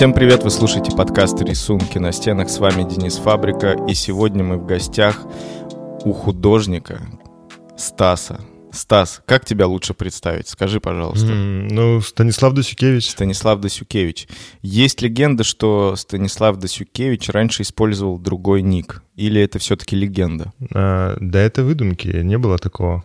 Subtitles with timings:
[0.00, 2.48] Всем привет, вы слушаете подкаст «Рисунки на стенах».
[2.48, 5.26] С вами Денис Фабрика, и сегодня мы в гостях
[6.06, 7.02] у художника
[7.76, 8.40] Стаса.
[8.72, 10.48] Стас, как тебя лучше представить?
[10.48, 11.26] Скажи, пожалуйста.
[11.26, 13.10] Mm, ну, Станислав Досюкевич.
[13.10, 14.26] Станислав Досюкевич.
[14.62, 19.02] Есть легенда, что Станислав Досюкевич раньше использовал другой ник.
[19.16, 20.54] Или это все-таки легенда?
[20.72, 23.04] А, да это выдумки, не было такого.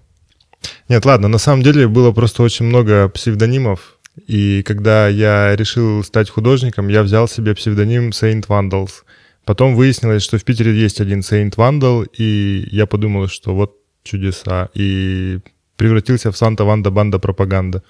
[0.88, 3.94] Нет, ладно, на самом деле было просто очень много псевдонимов
[4.28, 9.04] и когда я решил стать художником, я взял себе псевдоним Saint Vandals.
[9.46, 14.69] Потом выяснилось, что в Питере есть один Saint Vandal, и я подумал, что вот чудеса.
[14.74, 15.39] И
[15.75, 17.83] превратился в Санта Ванда Банда Пропаганда.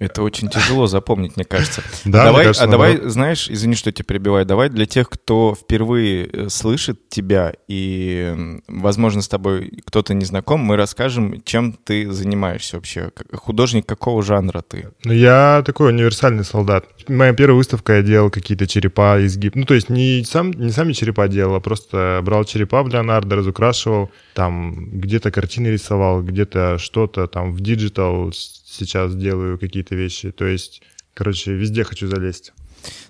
[0.00, 1.82] Это очень тяжело запомнить, мне кажется.
[2.04, 6.26] Да, давай, кажется, а давай, знаешь, извини, что тебя перебиваю, давай для тех, кто впервые
[6.26, 12.76] э, слышит тебя и, возможно, с тобой кто-то не знаком, мы расскажем, чем ты занимаешься
[12.76, 13.10] вообще.
[13.32, 14.88] Художник какого жанра ты?
[15.04, 16.86] Ну, я такой универсальный солдат.
[17.06, 19.54] Моя первая выставка, я делал какие-то черепа, из гипса.
[19.54, 23.36] Ну, то есть не, сам, не сами черепа делал, а просто брал черепа в Леонардо,
[23.36, 30.30] разукрашивал, там где-то картины рисовал, где-то что-то там в digital сейчас делаю какие-то вещи.
[30.30, 30.82] То есть,
[31.14, 32.52] короче, везде хочу залезть.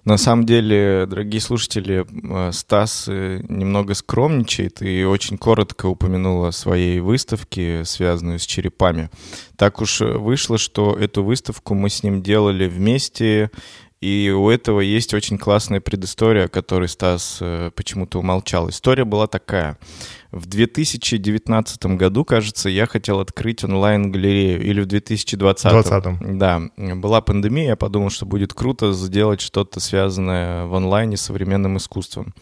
[0.04, 6.52] На самом деле, дорогие слушатели, э, Стас э, немного скромничает и очень коротко упомянул о
[6.52, 9.10] своей выставке, связанную с черепами.
[9.56, 13.50] Так уж вышло, что эту выставку мы с ним делали вместе,
[14.00, 18.70] и у этого есть очень классная предыстория, о которой Стас э, почему-то умолчал.
[18.70, 19.78] История была такая.
[20.32, 24.62] В 2019 году, кажется, я хотел открыть онлайн-галерею.
[24.62, 25.72] Или в 2020.
[25.72, 26.38] 2020.
[26.38, 26.60] Да.
[26.96, 32.34] Была пандемия, я подумал, что будет круто сделать что-то связанное в онлайне с современным искусством.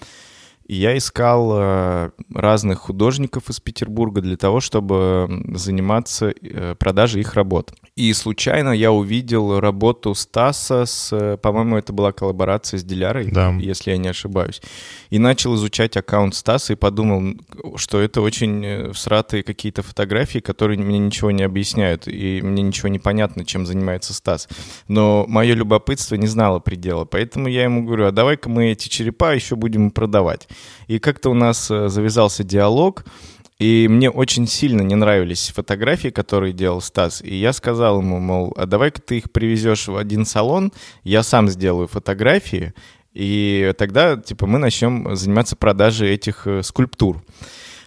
[0.68, 7.32] И я искал э, разных художников из Петербурга для того, чтобы заниматься э, продажей их
[7.32, 7.72] работ.
[7.96, 13.50] И случайно я увидел работу Стаса с, э, по-моему, это была коллаборация с Дилярой, да.
[13.58, 14.60] если я не ошибаюсь.
[15.08, 17.36] И начал изучать аккаунт Стаса и подумал,
[17.76, 22.98] что это очень всратые какие-то фотографии, которые мне ничего не объясняют, и мне ничего не
[22.98, 24.46] понятно, чем занимается Стас.
[24.86, 29.34] Но мое любопытство не знало предела, поэтому я ему говорю, а давай-ка мы эти черепа
[29.34, 30.46] еще будем продавать.
[30.86, 33.04] И как-то у нас э, завязался диалог,
[33.58, 37.20] и мне очень сильно не нравились фотографии, которые делал Стас.
[37.22, 41.48] И я сказал ему, мол, а давай-ка ты их привезешь в один салон, я сам
[41.48, 42.72] сделаю фотографии,
[43.12, 47.22] и тогда, типа, мы начнем заниматься продажей этих э, скульптур.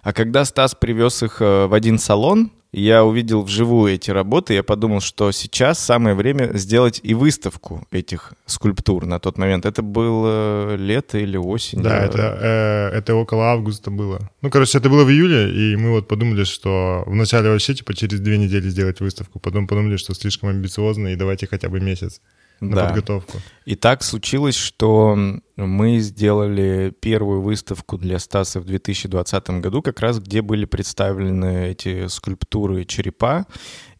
[0.02, 4.64] А когда Стас привез их э, в один салон, я увидел вживую эти работы, я
[4.64, 9.66] подумал, что сейчас самое время сделать и выставку этих скульптур на тот момент.
[9.66, 11.82] Это было лето или осень?
[11.82, 14.30] Да, это, э, это около августа было.
[14.42, 18.22] Ну, короче, это было в июле, и мы вот подумали, что вначале вообще, типа, через
[18.22, 22.22] две недели сделать выставку, потом подумали, что слишком амбициозно, и давайте хотя бы месяц
[22.62, 22.86] на да.
[22.88, 23.40] подготовку.
[23.66, 25.18] И так случилось, что
[25.58, 32.08] мы сделали первую выставку для Стаса в 2020 году, как раз где были представлены эти
[32.08, 33.46] скульптуры черепа.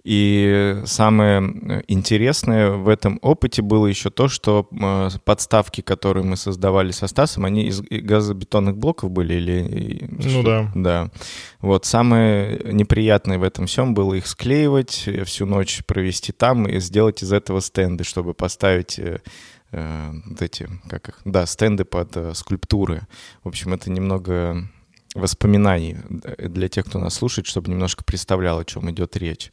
[0.04, 6.38] И самое э, интересное в этом опыте было еще то, что э, подставки, которые мы
[6.38, 10.10] создавали со Стасом, они из газобетонных блоков были или...
[10.10, 10.72] Ну да.
[10.74, 11.12] Да.
[11.60, 17.22] Вот самое неприятное в этом всем было их склеивать, всю ночь провести там и сделать
[17.22, 19.20] из этого стенды, чтобы поставить э,
[19.72, 23.08] вот эти, как их, да, стенды под скульптуры.
[23.44, 24.68] В общем, это немного
[25.14, 25.98] воспоминаний
[26.40, 29.52] для тех, кто нас слушает, чтобы немножко представлял, о чем идет речь.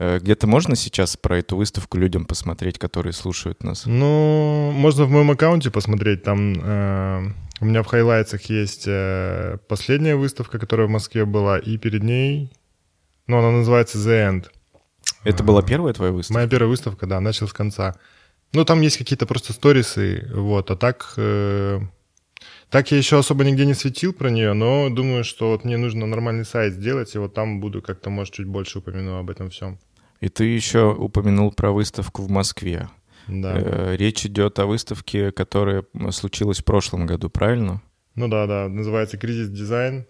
[0.00, 3.82] Э, где-то можно сейчас про эту выставку людям посмотреть, которые слушают нас?
[3.84, 6.22] Ну, можно в моем аккаунте посмотреть.
[6.22, 11.76] Там э, у меня в хайлайтсах есть э, последняя выставка, которая в Москве была, и
[11.78, 12.52] перед ней,
[13.26, 14.46] ну, она называется The End.
[15.24, 16.34] Это была первая твоя выставка?
[16.38, 17.96] Моя первая выставка, да, начал с конца.
[18.52, 21.14] Ну, там есть какие-то просто сторисы, вот, а так...
[21.16, 21.80] Э,
[22.70, 26.06] так я еще особо нигде не светил про нее, но думаю, что вот мне нужно
[26.06, 29.78] нормальный сайт сделать, и вот там буду как-то, может, чуть больше упомяну об этом всем.
[30.20, 32.88] И ты еще упомянул про выставку в Москве.
[33.28, 33.54] Да.
[33.56, 37.82] Э, речь идет о выставке, которая случилась в прошлом году, правильно?
[38.14, 40.06] Ну да, да, называется «Кризис дизайн».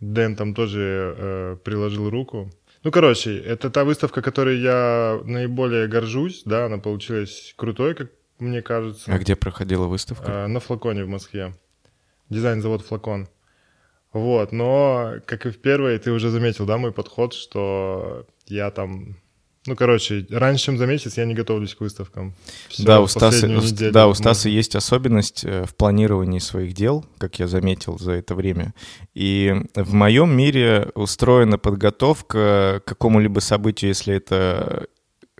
[0.00, 2.50] Дэн там тоже э, приложил руку.
[2.82, 8.62] Ну, короче, это та выставка, которой я наиболее горжусь, да, она получилась крутой, как мне
[8.62, 9.12] кажется.
[9.12, 10.32] А где проходила выставка?
[10.32, 11.54] Э, на Флаконе в Москве.
[12.30, 13.28] Дизайн-завод «Флакон».
[14.12, 19.21] Вот, но, как и в первой, ты уже заметил, да, мой подход, что я там
[19.64, 22.34] ну, короче, раньше, чем за месяц, я не готовлюсь к выставкам.
[22.68, 27.06] Все, да, у Стаса, неделю, да, у Стаса есть особенность э, в планировании своих дел,
[27.18, 28.74] как я заметил за это время.
[29.14, 34.88] И в моем мире устроена подготовка к какому-либо событию, если это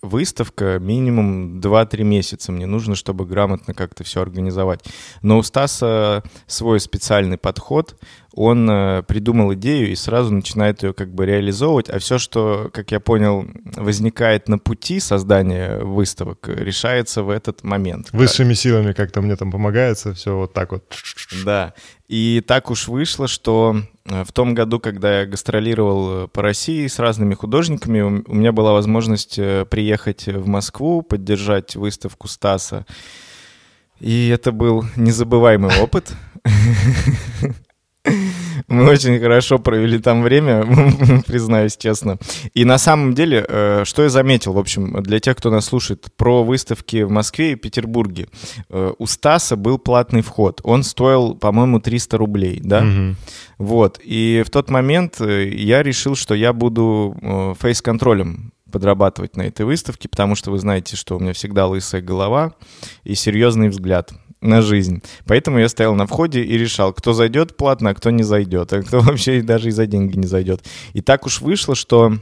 [0.02, 2.52] выставка минимум 2-3 месяца.
[2.52, 4.84] Мне нужно, чтобы грамотно как-то все организовать.
[5.22, 7.96] Но у Стаса свой специальный подход.
[8.34, 11.90] Он э, придумал идею и сразу начинает ее как бы реализовывать.
[11.90, 13.46] А все, что, как я понял,
[13.76, 18.08] возникает на пути создания выставок, решается в этот момент.
[18.12, 20.84] Высшими силами как-то мне там помогается, все вот так вот.
[21.44, 21.74] Да.
[22.08, 23.76] И так уж вышло, что
[24.06, 28.52] э, в том году, когда я гастролировал э, по России с разными художниками, у меня
[28.52, 32.86] была возможность приехать в Москву, поддержать выставку Стаса.
[34.00, 36.12] И это был незабываемый опыт.
[38.68, 40.64] Мы очень хорошо провели там время,
[41.26, 42.18] признаюсь честно.
[42.54, 46.08] И на самом деле, э, что я заметил, в общем, для тех, кто нас слушает,
[46.16, 48.28] про выставки в Москве и Петербурге.
[48.70, 50.60] Э, у Стаса был платный вход.
[50.64, 52.82] Он стоил, по-моему, 300 рублей, да?
[52.82, 53.16] Угу.
[53.58, 54.00] Вот.
[54.02, 57.16] И в тот момент э, я решил, что я буду
[57.60, 62.54] фейс-контролем подрабатывать на этой выставке, потому что вы знаете, что у меня всегда лысая голова
[63.04, 65.02] и серьезный взгляд на жизнь.
[65.26, 68.82] Поэтому я стоял на входе и решал, кто зайдет платно, а кто не зайдет, а
[68.82, 70.62] кто вообще даже и за деньги не зайдет.
[70.92, 72.18] И так уж вышло, что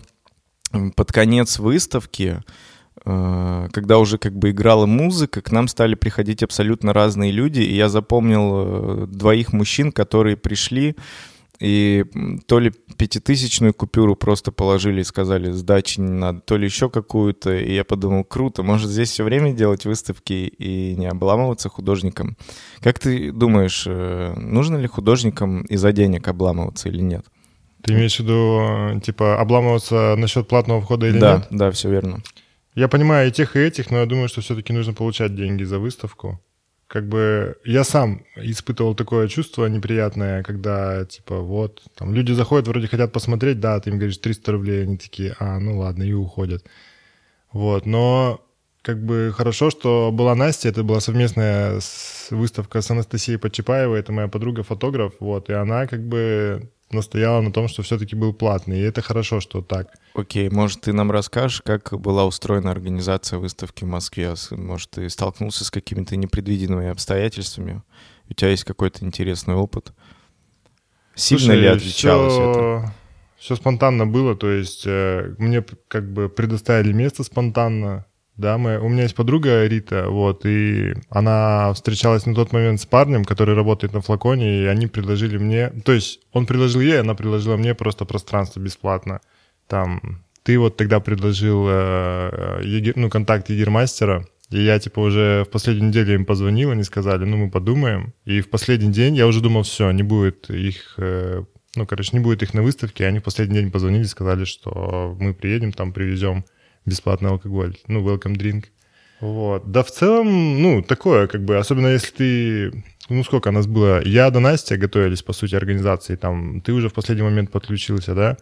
[0.94, 2.43] под конец выставки,
[3.05, 7.75] э, когда уже как бы играла музыка, к нам стали приходить абсолютно разные люди, и
[7.75, 10.96] я запомнил э, двоих мужчин, которые пришли,
[11.61, 12.07] и
[12.47, 17.55] то ли пятитысячную купюру просто положили и сказали, сдачи не надо, то ли еще какую-то.
[17.55, 22.37] И я подумал, круто, может здесь все время делать выставки и не обламываться художникам.
[22.81, 27.27] Как ты думаешь, э, нужно ли художникам из-за денег обламываться или нет?
[27.83, 31.47] Ты имеешь в виду, типа, обламываться насчет платного входа или да, нет?
[31.51, 32.23] Да, да, все верно.
[32.75, 35.79] Я понимаю и тех, и этих, но я думаю, что все-таки нужно получать деньги за
[35.79, 36.41] выставку
[36.90, 42.88] как бы я сам испытывал такое чувство неприятное, когда, типа, вот, там люди заходят, вроде
[42.88, 46.66] хотят посмотреть, да, ты им говоришь 300 рублей, они такие, а, ну ладно, и уходят.
[47.52, 48.44] Вот, но
[48.82, 51.78] как бы хорошо, что была Настя, это была совместная
[52.31, 57.69] выставка с Анастасией Почепаевой, это моя подруга-фотограф, вот, и она как бы настояла на том,
[57.69, 59.88] что все-таки был платный, и это хорошо, что так.
[60.14, 64.34] Окей, okay, может, ты нам расскажешь, как была устроена организация выставки в Москве?
[64.50, 67.82] Может, ты столкнулся с какими-то непредвиденными обстоятельствами?
[68.28, 69.92] У тебя есть какой-то интересный опыт?
[71.14, 72.94] Сильно Слушай, ли отличалось все, это?
[73.38, 78.06] Все спонтанно было, то есть э, мне как бы предоставили место спонтанно,
[78.40, 82.87] да, мы, у меня есть подруга Рита, вот, и она встречалась на тот момент с
[82.87, 87.14] парнем, который работает на флаконе, и они предложили мне, то есть он предложил ей, она
[87.14, 89.20] предложила мне просто пространство бесплатно.
[89.69, 95.50] Там, ты вот тогда предложил э, егер, ну, контакт егермастера, и я, типа, уже в
[95.50, 98.14] последнюю неделю им позвонил, они сказали, ну, мы подумаем.
[98.25, 101.44] И в последний день я уже думал, все, не будет их, э,
[101.76, 103.04] ну, короче, не будет их на выставке.
[103.04, 106.44] И они в последний день позвонили, сказали, что мы приедем, там привезем
[106.90, 108.66] бесплатный алкоголь, ну, welcome drink.
[109.20, 109.70] Вот.
[109.70, 114.31] Да в целом, ну, такое, как бы, особенно если ты, ну, сколько нас было, я
[114.31, 118.37] до Настя готовились, по сути, организации, там, ты уже в последний момент подключился, да,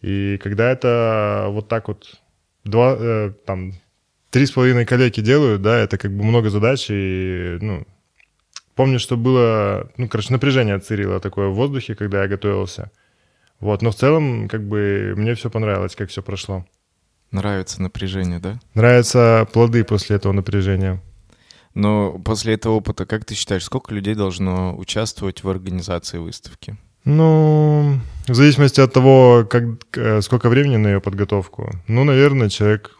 [0.00, 2.20] и когда это вот так вот,
[2.64, 3.74] два, э, там,
[4.30, 7.86] три с половиной коллеги делают, да, это как бы много задач, и, ну,
[8.74, 12.90] помню, что было, ну, короче, напряжение царило такое в воздухе, когда я готовился,
[13.60, 16.64] вот, но в целом, как бы, мне все понравилось, как все прошло.
[17.30, 18.58] Нравится напряжение, да?
[18.74, 21.02] Нравятся плоды после этого напряжения.
[21.74, 26.76] Но после этого опыта, как ты считаешь, сколько людей должно участвовать в организации выставки?
[27.04, 29.64] Ну, в зависимости от того, как,
[29.96, 31.70] э, сколько времени на ее подготовку.
[31.86, 32.98] Ну, наверное, человек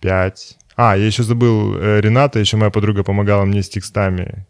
[0.00, 0.58] пять.
[0.76, 4.46] А, я еще забыл, э, Рената, еще моя подруга помогала мне с текстами.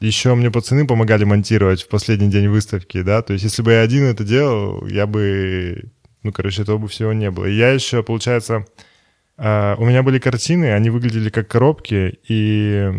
[0.00, 3.80] Еще мне пацаны помогали монтировать в последний день выставки, да, то есть если бы я
[3.80, 5.92] один это делал, я бы
[6.24, 7.44] ну, короче, этого бы всего не было.
[7.44, 8.66] Я еще, получается,
[9.36, 12.90] э, у меня были картины, они выглядели как коробки, и...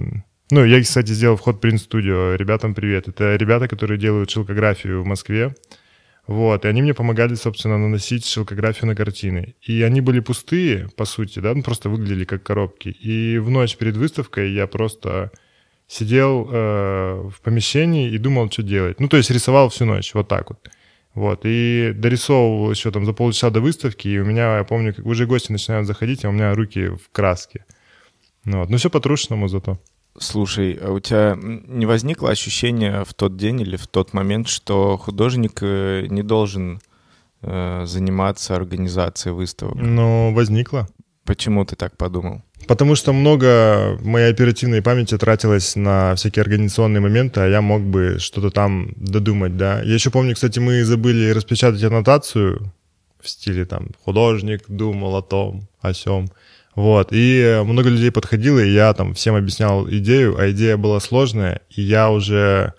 [0.52, 2.38] Ну, я, кстати, сделал вход Print Studio.
[2.38, 3.08] Ребятам привет.
[3.08, 5.56] Это ребята, которые делают шелкографию в Москве.
[6.28, 9.56] Вот, и они мне помогали, собственно, наносить шелкографию на картины.
[9.62, 12.90] И они были пустые, по сути, да, ну, просто выглядели как коробки.
[12.90, 15.32] И в ночь перед выставкой я просто
[15.88, 19.00] сидел э, в помещении и думал, что делать.
[19.00, 20.70] Ну, то есть рисовал всю ночь, вот так вот.
[21.16, 25.06] Вот, и дорисовывал еще там за полчаса до выставки, и у меня, я помню, как
[25.06, 27.66] уже гости начинают заходить, а у меня руки в краске.
[28.44, 28.70] Ну, вот.
[28.70, 29.80] ну все по-трушному зато.
[30.18, 34.98] Слушай, а у тебя не возникло ощущение в тот день или в тот момент, что
[34.98, 36.82] художник э, не должен
[37.42, 39.76] э, заниматься организацией выставок?
[39.76, 40.88] Ну, возникло.
[41.26, 42.44] Почему ты так подумал?
[42.68, 48.18] Потому что много моей оперативной памяти тратилось на всякие организационные моменты, а я мог бы
[48.20, 49.82] что-то там додумать, да.
[49.82, 52.72] Я еще помню, кстати, мы забыли распечатать аннотацию
[53.22, 56.30] в стиле там «художник думал о том, о сём».
[56.76, 61.62] Вот, и много людей подходило, и я там всем объяснял идею, а идея была сложная,
[61.70, 62.74] и я уже,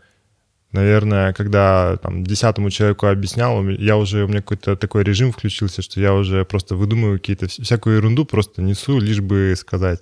[0.73, 6.01] наверное, когда там десятому человеку объяснял, я уже, у меня какой-то такой режим включился, что
[6.01, 10.01] я уже просто выдумываю какие-то, всякую ерунду просто несу, лишь бы сказать.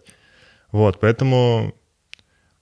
[0.73, 1.75] Вот, поэтому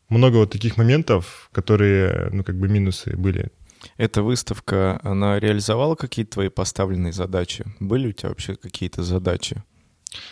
[0.08, 3.50] много вот таких моментов, которые, ну, как бы минусы были.
[3.96, 7.64] Эта выставка, она реализовала какие-то твои поставленные задачи?
[7.80, 9.62] Были у тебя вообще какие-то задачи?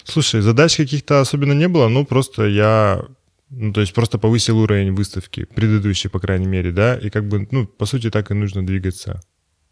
[0.05, 3.03] Слушай, задач каких-то особенно не было, ну просто я,
[3.51, 7.47] ну то есть просто повысил уровень выставки, предыдущей, по крайней мере, да, и как бы,
[7.51, 9.21] ну, по сути, так и нужно двигаться.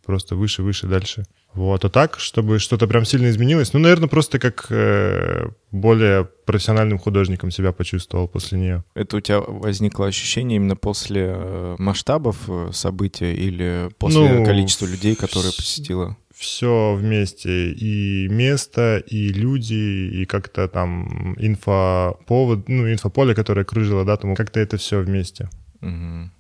[0.05, 1.25] Просто выше, выше, дальше.
[1.53, 6.99] Вот, а так, чтобы что-то прям сильно изменилось, ну, наверное, просто как э, более профессиональным
[6.99, 8.85] художником себя почувствовал после нее.
[8.95, 14.87] Это у тебя возникло ощущение именно после э, масштабов э, события или после ну, количества
[14.87, 16.17] людей, которые посетила?
[16.39, 24.17] Все вместе, и место, и люди, и как-то там инфоповод, ну, инфополе, которое кружило, да,
[24.17, 25.51] тому как-то это все вместе.
[25.83, 26.31] Угу.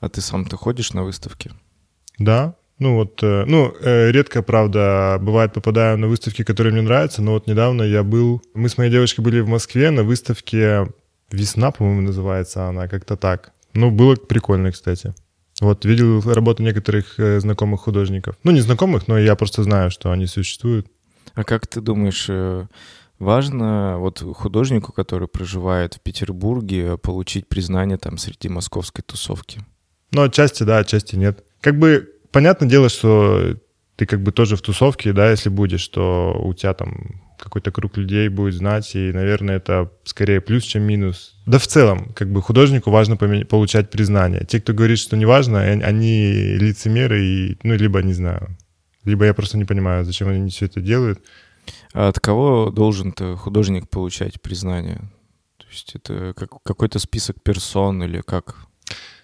[0.00, 1.50] А ты сам ты ходишь на выставки?
[2.18, 7.22] Да, ну вот, э, ну, э, редко, правда, бывает попадаю на выставки, которые мне нравятся,
[7.22, 10.86] но вот недавно я был, мы с моей девушкой были в Москве на выставке
[11.30, 13.52] «Весна», по-моему, называется она, как-то так.
[13.72, 15.14] Ну, было прикольно, кстати.
[15.60, 18.36] Вот видел работу некоторых э, знакомых художников.
[18.44, 20.86] Ну, не знакомых, но я просто знаю, что они существуют.
[21.34, 22.66] А как ты думаешь, э,
[23.18, 29.60] важно вот художнику, который проживает в Петербурге, получить признание там среди московской тусовки?
[30.12, 31.44] Ну, отчасти да, отчасти нет.
[31.60, 33.56] Как бы понятное дело, что
[33.96, 37.96] ты как бы тоже в тусовке, да, если будешь, то у тебя там какой-то круг
[37.96, 41.34] людей будет знать, и, наверное, это скорее плюс, чем минус.
[41.46, 44.44] Да в целом, как бы художнику важно получать признание.
[44.46, 48.56] Те, кто говорит, что не важно, они лицемеры, и, ну, либо, не знаю,
[49.04, 51.20] либо я просто не понимаю, зачем они все это делают.
[51.94, 55.00] А от кого должен художник, получать признание?
[55.58, 58.66] То есть это как, какой-то список персон или как?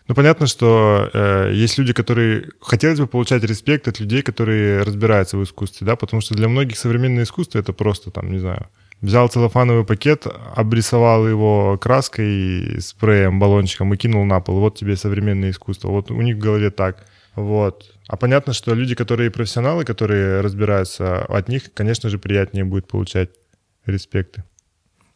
[0.09, 5.37] Ну, понятно, что э, есть люди, которые хотелось бы получать респект от людей, которые разбираются
[5.37, 8.67] в искусстве, да, потому что для многих современное искусство это просто там, не знаю,
[9.01, 14.61] взял целлофановый пакет, обрисовал его краской, спреем, баллончиком и кинул на пол.
[14.61, 15.89] Вот тебе современное искусство.
[15.89, 17.05] Вот у них в голове так.
[17.35, 17.95] Вот.
[18.09, 23.31] А понятно, что люди, которые профессионалы, которые разбираются, от них, конечно же, приятнее будет получать
[23.87, 24.45] респекты.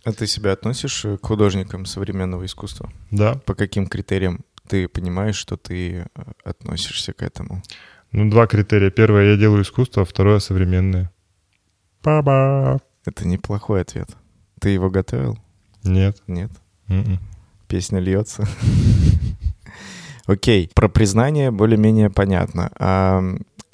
[0.04, 2.92] А ты себя относишь к художникам современного искусства?
[3.10, 3.34] Да.
[3.44, 6.04] По каким критериям ты понимаешь, что ты э,
[6.44, 7.62] относишься к этому?
[8.12, 8.90] Ну, два критерия.
[8.90, 11.10] Первое, я делаю искусство, а второе— современное.
[12.02, 12.80] Баба.
[13.04, 14.08] Это неплохой ответ.
[14.60, 15.38] Ты его готовил?
[15.84, 16.22] Нет.
[16.26, 16.50] Нет?
[16.88, 17.06] Mm-mm.
[17.06, 17.18] М-м.
[17.68, 18.46] Песня льется.
[20.26, 22.70] Окей, про признание более-менее понятно.
[22.78, 23.22] А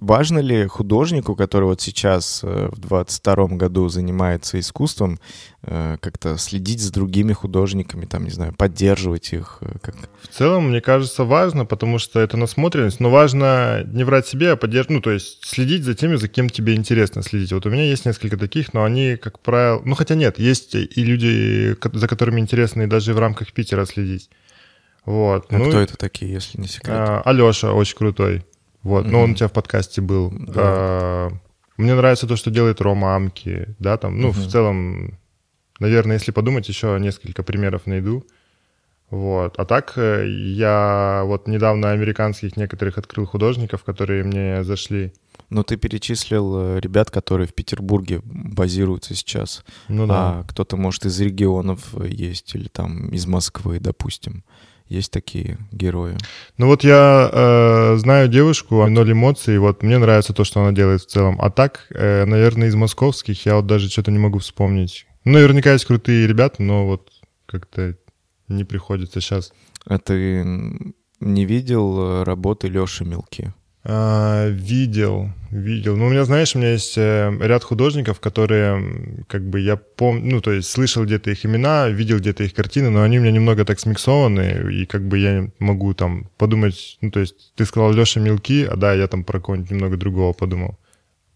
[0.02, 5.18] важно ли художнику, который вот сейчас э, в 22 году занимается искусством,
[5.62, 9.58] э, как-то следить за другими художниками, там, не знаю, поддерживать их?
[9.60, 9.94] Э, как...
[10.20, 14.56] В целом, мне кажется, важно, потому что это насмотренность, но важно не врать себе, а
[14.56, 17.52] поддерживать, ну, то есть следить за теми, за кем тебе интересно следить.
[17.52, 21.04] Вот у меня есть несколько таких, но они, как правило, ну, хотя нет, есть и
[21.04, 24.28] люди, за которыми интересно и даже в рамках Питера следить.
[25.04, 25.46] Вот.
[25.50, 26.94] А ну, кто это такие, если не секрет?
[26.96, 28.44] А, Алеша очень крутой.
[28.82, 29.06] Вот.
[29.06, 29.10] Mm-hmm.
[29.10, 30.30] Ну, он у тебя в подкасте был.
[30.30, 30.52] Да.
[30.56, 31.28] А,
[31.76, 34.32] мне нравится то, что делает Рома Амки, да, там, ну, mm-hmm.
[34.32, 35.18] в целом,
[35.78, 38.24] наверное, если подумать, еще несколько примеров найду.
[39.12, 39.58] Вот.
[39.58, 45.12] А так э, я вот недавно американских некоторых открыл художников, которые мне зашли.
[45.50, 49.66] Но ты перечислил э, ребят, которые в Петербурге базируются сейчас.
[49.88, 50.14] Ну да.
[50.14, 54.44] А кто-то, может, из регионов есть или там из Москвы, допустим.
[54.92, 56.18] Есть такие герои.
[56.58, 61.00] Ну вот я э, знаю девушку, ноль эмоций, вот мне нравится то, что она делает
[61.00, 61.38] в целом.
[61.40, 65.06] А так, э, наверное, из московских я вот даже что-то не могу вспомнить.
[65.24, 67.08] Ну, наверняка есть крутые ребята, но вот
[67.46, 67.96] как-то
[68.48, 69.54] не приходится сейчас.
[69.86, 70.44] А ты
[71.20, 73.54] не видел э, работы Лёши Мелки?
[73.84, 75.96] А, видел, видел.
[75.96, 80.36] Ну, у меня, знаешь, у меня есть э, ряд художников, которые, как бы, я помню,
[80.36, 83.32] ну, то есть слышал где-то их имена, видел где-то их картины, но они у меня
[83.32, 87.92] немного так смиксованы, и как бы я могу там подумать, ну, то есть ты сказал
[87.92, 90.78] Леша Мелки, а да, я там про кого-нибудь немного другого подумал.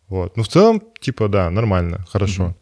[0.09, 0.37] Вот.
[0.37, 2.45] Ну, в целом, типа, да, нормально, хорошо.
[2.45, 2.55] Угу.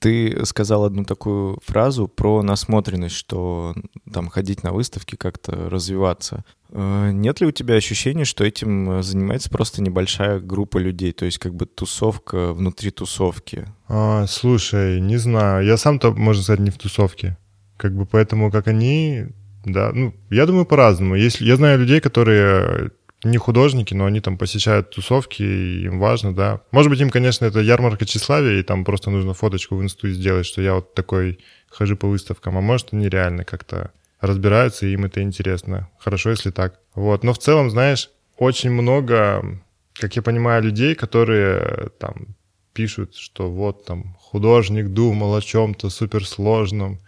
[0.00, 3.74] Ты сказал одну такую фразу про насмотренность, что
[4.12, 6.44] там ходить на выставки, как-то развиваться.
[6.70, 11.38] Э, нет ли у тебя ощущения, что этим занимается просто небольшая группа людей, то есть
[11.38, 13.66] как бы тусовка внутри тусовки?
[13.88, 17.38] А, слушай, не знаю, я сам-то, можно сказать, не в тусовке.
[17.76, 19.26] Как бы поэтому, как они,
[19.64, 21.14] да, ну, я думаю, по-разному.
[21.14, 22.90] Если, я знаю людей, которые
[23.24, 26.60] не художники, но они там посещают тусовки, и им важно, да.
[26.70, 30.46] Может быть, им, конечно, это ярмарка тщеславия, и там просто нужно фоточку в инсту сделать,
[30.46, 31.38] что я вот такой
[31.68, 35.88] хожу по выставкам, а может, они реально как-то разбираются, и им это интересно.
[35.98, 36.80] Хорошо, если так.
[36.94, 37.24] Вот.
[37.24, 39.60] Но в целом, знаешь, очень много,
[39.94, 42.36] как я понимаю, людей, которые там
[42.72, 47.00] пишут, что вот там художник думал о чем-то суперсложном,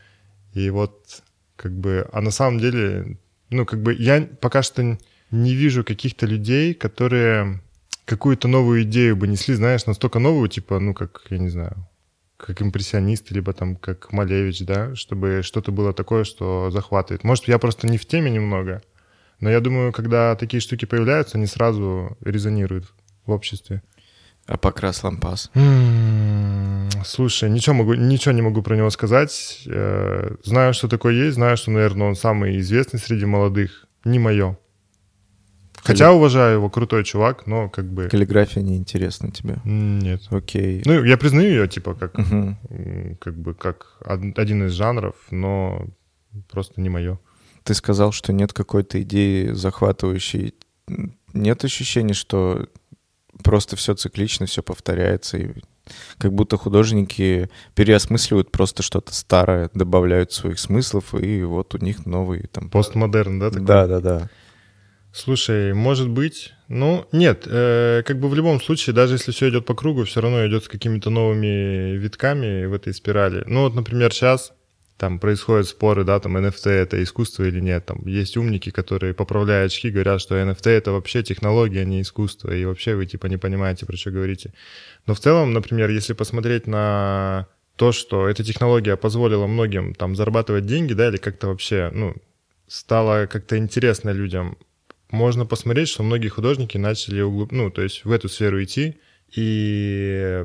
[0.52, 1.22] и вот
[1.56, 2.08] как бы...
[2.12, 3.18] А на самом деле,
[3.50, 4.98] ну, как бы я пока что
[5.34, 7.60] не вижу каких-то людей, которые
[8.04, 11.88] какую-то новую идею бы несли, знаешь, настолько новую, типа, ну, как, я не знаю,
[12.36, 17.24] как импрессионист, либо там как Малевич, да, чтобы что-то было такое, что захватывает.
[17.24, 18.82] Может, я просто не в теме немного,
[19.40, 22.92] но я думаю, когда такие штуки появляются, они сразу резонируют
[23.26, 23.82] в обществе.
[24.46, 25.50] А покрас лампас?
[27.04, 29.62] Слушай, ничего, могу, ничего не могу про него сказать.
[29.66, 33.86] Э, знаю, что такое есть, знаю, что, наверное, он самый известный среди молодых.
[34.04, 34.58] Не мое.
[35.84, 38.08] Хотя уважаю его, крутой чувак, но как бы...
[38.08, 39.58] Каллиграфия неинтересна тебе?
[39.64, 40.22] Нет.
[40.30, 40.82] Окей.
[40.86, 42.56] Ну, я признаю ее, типа, как, угу.
[43.20, 45.86] как бы, как один из жанров, но
[46.50, 47.18] просто не мое.
[47.64, 50.54] Ты сказал, что нет какой-то идеи захватывающей.
[51.32, 52.66] Нет ощущения, что
[53.42, 55.50] просто все циклично, все повторяется, и
[56.18, 62.46] как будто художники переосмысливают просто что-то старое, добавляют своих смыслов, и вот у них новый
[62.46, 62.70] там...
[62.70, 63.50] Постмодерн, да?
[63.50, 63.66] Такой?
[63.66, 64.30] Да, да, да.
[65.14, 66.54] Слушай, может быть.
[66.66, 70.20] Ну, нет, э, как бы в любом случае, даже если все идет по кругу, все
[70.20, 73.44] равно идет с какими-то новыми витками в этой спирали.
[73.46, 74.52] Ну, вот, например, сейчас
[74.96, 77.86] там происходят споры, да, там NFT это искусство или нет.
[77.86, 82.50] Там есть умники, которые, поправляя очки, говорят, что NFT это вообще технология, а не искусство,
[82.50, 84.52] и вообще вы типа не понимаете, про что говорите.
[85.06, 90.66] Но в целом, например, если посмотреть на то, что эта технология позволила многим там зарабатывать
[90.66, 92.16] деньги, да, или как-то вообще, ну,
[92.66, 94.58] стало как-то интересно людям
[95.14, 97.52] можно посмотреть, что многие художники начали углуб...
[97.52, 98.98] ну, то есть в эту сферу идти,
[99.34, 100.44] и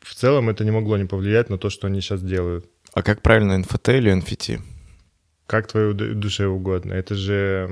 [0.00, 2.66] в целом это не могло не повлиять на то, что они сейчас делают.
[2.92, 4.60] А как правильно, NFT или NFT?
[5.46, 6.94] Как твоей душе угодно.
[6.94, 7.68] Это же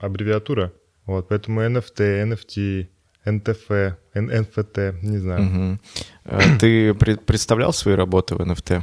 [0.00, 0.72] аббревиатура.
[1.06, 2.88] Вот, поэтому NFT, NFT,
[3.26, 5.78] NTF, NFT, не знаю.
[6.24, 6.58] Угу.
[6.60, 8.82] Ты представлял свои работы в NFT?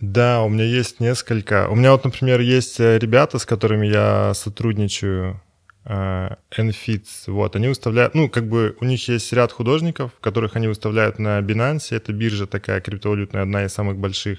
[0.00, 1.68] Да, у меня есть несколько.
[1.68, 5.40] У меня вот, например, есть э, ребята, с которыми я сотрудничаю
[5.86, 11.18] NFITS, вот, они выставляют, ну, как бы у них есть ряд художников, которых они выставляют
[11.18, 14.38] на Binance, это биржа такая криптовалютная, одна из самых больших,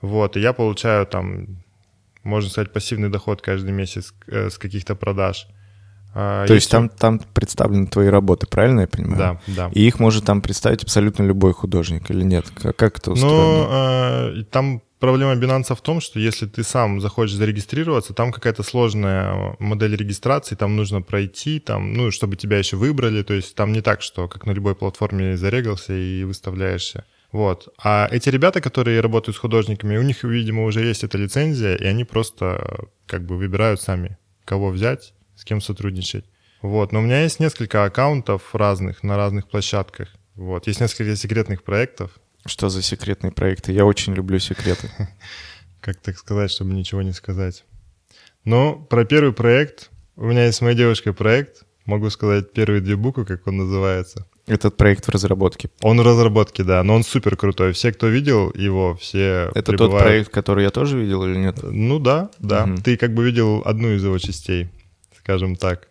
[0.00, 1.58] вот, и я получаю там,
[2.24, 5.46] можно сказать, пассивный доход каждый месяц э, с каких-то продаж.
[6.18, 9.40] А, То есть, есть там, там представлены твои работы, правильно я понимаю?
[9.46, 9.70] Да, да.
[9.74, 12.46] И их может там представить абсолютно любой художник или нет?
[12.54, 13.36] Как, как это устроено?
[13.36, 18.62] Ну, э, там Проблема Binance в том, что если ты сам захочешь зарегистрироваться, там какая-то
[18.62, 23.72] сложная модель регистрации, там нужно пройти, там, ну, чтобы тебя еще выбрали, то есть там
[23.72, 27.04] не так, что как на любой платформе зарегался и выставляешься.
[27.30, 27.68] Вот.
[27.82, 31.84] А эти ребята, которые работают с художниками, у них, видимо, уже есть эта лицензия, и
[31.84, 36.24] они просто как бы выбирают сами, кого взять, с кем сотрудничать.
[36.62, 36.92] Вот.
[36.92, 40.08] Но у меня есть несколько аккаунтов разных на разных площадках.
[40.34, 40.66] Вот.
[40.66, 42.12] Есть несколько секретных проектов,
[42.48, 43.72] что за секретные проекты?
[43.72, 44.90] Я очень люблю секреты.
[45.80, 47.64] Как так сказать, чтобы ничего не сказать?
[48.44, 49.90] Ну, про первый проект.
[50.16, 51.64] У меня есть с моей девушкой проект.
[51.84, 54.26] Могу сказать первые две буквы, как он называется.
[54.48, 55.70] Этот проект в разработке.
[55.82, 57.72] Он в разработке, да, но он супер крутой.
[57.72, 59.78] Все, кто видел его, все Это прибывают...
[59.78, 61.58] тот проект, который я тоже видел или нет?
[61.62, 62.64] Ну да, да.
[62.64, 62.82] Угу.
[62.82, 64.68] Ты как бы видел одну из его частей,
[65.18, 65.88] скажем так.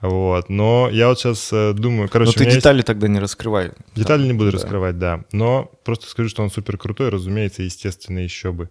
[0.00, 2.32] Вот, но я вот сейчас э, думаю, короче...
[2.36, 2.86] Но ты детали есть...
[2.86, 3.72] тогда не раскрывай.
[3.96, 4.58] Детали не буду да.
[4.58, 5.24] раскрывать, да.
[5.32, 8.70] Но просто скажу, что он супер крутой, разумеется, естественно, еще бы.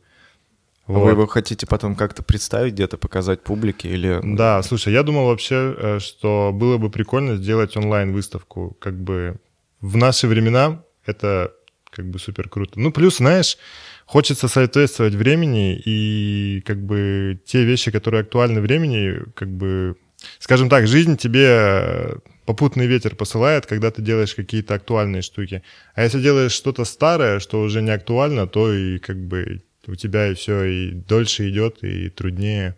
[0.85, 1.03] Вот.
[1.03, 4.21] Вы его хотите потом как-то представить, где-то показать публике или...
[4.23, 8.77] Да, слушай, я думал вообще, э, что было бы прикольно сделать онлайн-выставку.
[8.79, 9.35] Как бы
[9.81, 11.51] в наши времена это
[11.89, 12.79] как бы супер круто.
[12.79, 13.57] Ну, плюс, знаешь,
[14.05, 19.97] хочется соответствовать времени, и как бы те вещи, которые актуальны времени, как бы
[20.39, 25.63] Скажем так, жизнь тебе э, попутный ветер посылает, когда ты делаешь какие-то актуальные штуки.
[25.95, 30.27] А если делаешь что-то старое, что уже не актуально, то и как бы у тебя
[30.27, 32.75] и все и дольше идет, и труднее.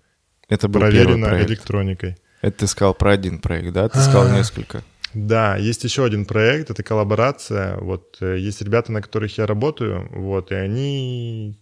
[0.47, 2.17] Это был проверено электроникой.
[2.41, 3.89] Это ты сказал про один проект, да?
[3.89, 4.83] Ты сказал несколько.
[5.13, 7.77] Да, есть еще один проект, это коллаборация.
[7.77, 11.59] Вот э, есть ребята, на которых я работаю, вот, и они,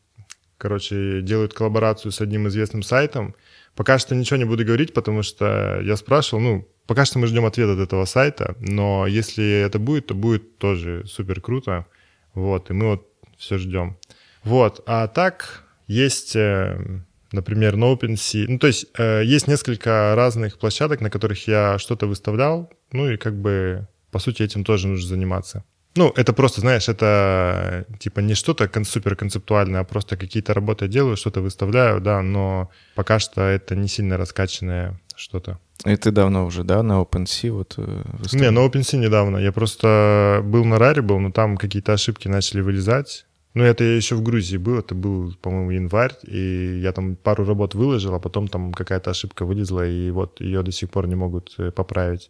[0.57, 3.35] короче, делают коллаборацию с одним известным сайтом.
[3.77, 7.45] Пока что ничего не буду говорить, потому что я спрашивал, ну, пока что мы ждем
[7.45, 11.85] ответ от этого сайта, но если это будет, то будет тоже супер круто.
[12.33, 13.95] Вот, и мы вот все ждем.
[14.43, 20.57] Вот, а так есть, э, например, на OpenSea, ну, то есть э, есть несколько разных
[20.57, 25.07] площадок, на которых я что-то выставлял, ну, и как бы, по сути, этим тоже нужно
[25.07, 25.63] заниматься.
[25.97, 31.17] Ну, это просто, знаешь, это типа не что-то супер концептуальное, а просто какие-то работы делаю,
[31.17, 35.59] что-то выставляю, да, но пока что это не сильно раскачанное что-то.
[35.85, 39.37] И ты давно уже, да, на OpenSea вот э, Не, на OpenSea недавно.
[39.37, 43.25] Я просто был на Раре, был, но там какие-то ошибки начали вылезать.
[43.53, 47.43] Ну, это я еще в Грузии был, это был, по-моему, январь, и я там пару
[47.43, 51.15] работ выложил, а потом там какая-то ошибка вылезла, и вот ее до сих пор не
[51.15, 52.29] могут э, поправить.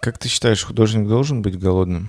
[0.00, 2.08] Как ты считаешь, художник должен быть голодным?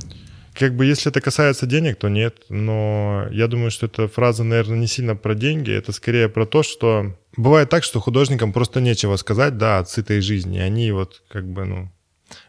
[0.53, 2.45] Как бы если это касается денег, то нет.
[2.49, 5.71] Но я думаю, что эта фраза, наверное, не сильно про деньги.
[5.71, 10.21] Это скорее про то, что бывает так, что художникам просто нечего сказать, да, от сытой
[10.21, 10.57] жизни.
[10.57, 11.91] Они вот как бы, ну...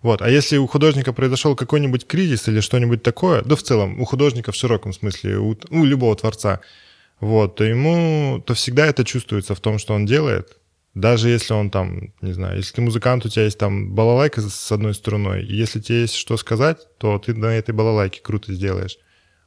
[0.03, 0.23] Вот.
[0.23, 4.53] А если у художника произошел какой-нибудь кризис или что-нибудь такое, да в целом у художника
[4.53, 6.61] в широком смысле, у, у любого творца,
[7.21, 10.57] вот, то ему, то всегда это чувствуется в том, что он делает.
[10.99, 14.73] Даже если он там, не знаю, если ты музыкант, у тебя есть там балалайка с
[14.73, 18.99] одной струной, и если тебе есть что сказать, то ты на этой балалайке круто сделаешь.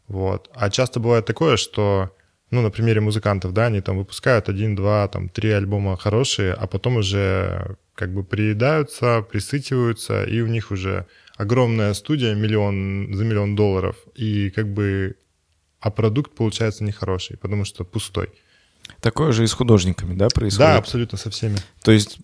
[0.08, 0.50] Вот.
[0.54, 2.16] А часто бывает такое, что,
[2.52, 6.68] ну, на примере музыкантов, да, они там выпускают один, два, там, три альбома хорошие, а
[6.68, 13.58] потом уже как бы приедаются, присытиваются, и у них уже огромная студия, миллион, за миллион
[13.58, 15.18] долларов, и как бы,
[15.82, 18.30] а продукт получается нехороший, потому что пустой.
[19.00, 20.72] Такое же и с художниками, да, происходит?
[20.72, 21.58] Да, абсолютно со всеми.
[21.84, 22.20] То есть,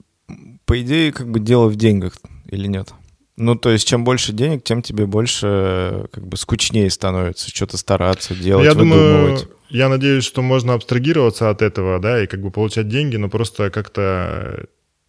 [0.65, 2.13] по идее, как бы дело в деньгах
[2.47, 2.93] или нет?
[3.35, 8.35] Ну, то есть, чем больше денег, тем тебе больше как бы скучнее становится что-то стараться
[8.35, 9.43] делать, я выдумывать.
[9.43, 13.29] Думаю, я надеюсь, что можно абстрагироваться от этого, да, и как бы получать деньги, но
[13.29, 14.65] просто как-то,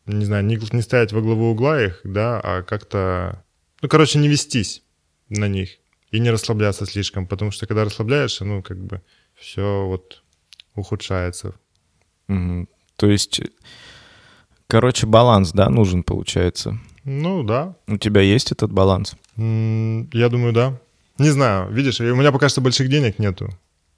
[0.06, 3.44] не знаю, не, не ставить во главу угла их, да, а как-то,
[3.80, 4.82] ну, короче, не вестись
[5.30, 5.70] на них
[6.10, 9.00] и не расслабляться слишком, потому что когда расслабляешься, ну, как бы
[9.36, 10.22] все вот
[10.78, 11.54] ухудшается.
[12.28, 12.68] Угу.
[12.96, 13.40] То есть,
[14.66, 16.78] короче, баланс, да, нужен, получается?
[17.04, 17.76] Ну, да.
[17.86, 19.16] У тебя есть этот баланс?
[19.36, 20.80] Я думаю, да.
[21.18, 23.48] Не знаю, видишь, у меня пока что больших денег нету.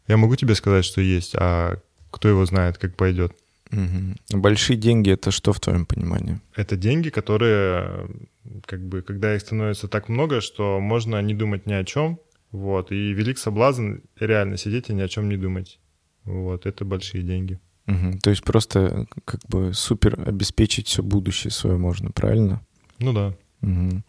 [0.07, 1.79] Я могу тебе сказать, что есть, а
[2.11, 3.33] кто его знает, как пойдет.
[3.73, 4.39] Угу.
[4.41, 6.41] Большие деньги это что в твоем понимании?
[6.57, 8.09] Это деньги, которые,
[8.67, 12.19] как бы, когда их становится так много, что можно не думать ни о чем,
[12.51, 15.79] вот, и велик соблазн реально сидеть и ни о чем не думать.
[16.25, 17.59] Вот, это большие деньги.
[17.87, 18.19] Угу.
[18.23, 22.61] То есть просто как бы супер обеспечить все будущее свое можно, правильно?
[22.99, 23.35] Ну да.
[23.63, 24.03] Угу.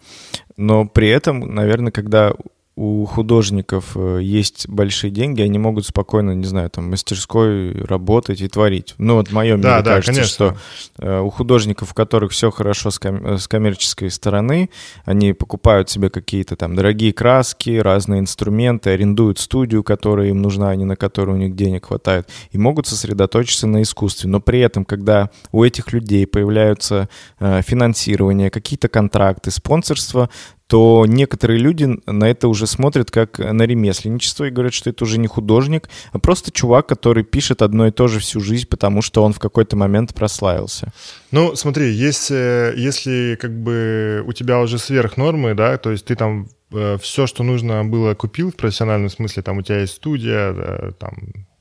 [0.57, 2.33] Но при этом, наверное, когда
[2.81, 8.47] у художников э, есть большие деньги, они могут спокойно, не знаю, там, мастерской работать и
[8.47, 8.95] творить.
[8.97, 10.27] Ну, вот мое да, мне да, кажется, конечно.
[10.27, 10.57] что
[10.97, 14.71] э, у художников, у которых все хорошо с, ком- с коммерческой стороны,
[15.05, 20.75] они покупают себе какие-то там дорогие краски, разные инструменты, арендуют студию, которая им нужна, а
[20.75, 24.27] не на которую у них денег хватает, и могут сосредоточиться на искусстве.
[24.27, 30.31] Но при этом, когда у этих людей появляются э, финансирование, какие-то контракты, спонсорство,
[30.71, 35.19] то некоторые люди на это уже смотрят как на ремесленничество и говорят, что это уже
[35.19, 39.21] не художник, а просто чувак, который пишет одно и то же всю жизнь, потому что
[39.21, 40.93] он в какой-то момент прославился.
[41.31, 46.15] Ну, смотри, если, если как бы у тебя уже сверх нормы, да, то есть ты
[46.15, 50.53] там э, все, что нужно было, купил в профессиональном смысле, там у тебя есть студия,
[50.53, 51.17] да, там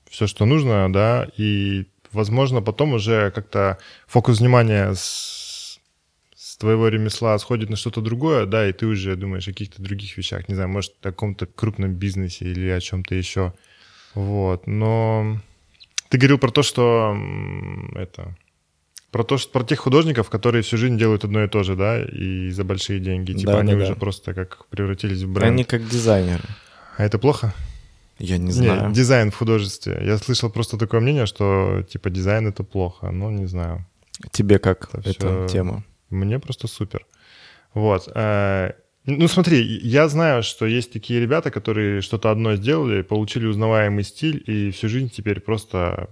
[0.09, 5.40] все, что нужно, да, и, возможно, потом уже как-то фокус внимания с
[6.61, 10.47] твоего ремесла сходит на что-то другое, да, и ты уже думаешь о каких-то других вещах,
[10.49, 13.55] не знаю, может, о каком-то крупном бизнесе или о чем-то еще.
[14.15, 15.39] Вот, но
[16.11, 17.17] ты говорил про то, что
[17.95, 18.37] это
[19.11, 22.01] про то, что про тех художников, которые всю жизнь делают одно и то же, да,
[22.03, 23.33] и за большие деньги.
[23.33, 23.95] Типа да, они да, уже да.
[23.95, 25.53] просто как превратились в бренд.
[25.53, 26.45] Они как дизайнеры.
[26.97, 27.55] А это плохо?
[28.19, 28.89] Я не знаю.
[28.89, 30.01] Не, дизайн в художестве.
[30.05, 33.87] Я слышал просто такое мнение, что типа дизайн это плохо, но не знаю.
[34.31, 35.49] Тебе как это эта все...
[35.49, 35.85] тема?
[36.11, 37.07] Мне просто супер.
[37.73, 38.09] Вот.
[38.15, 38.73] Э,
[39.07, 44.43] ну, смотри, я знаю, что есть такие ребята, которые что-то одно сделали, получили узнаваемый стиль,
[44.47, 46.11] и всю жизнь теперь просто,